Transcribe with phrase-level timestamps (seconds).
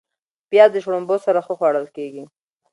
[0.49, 2.23] پیاز د شړومبو سره ښه خوړل کېږي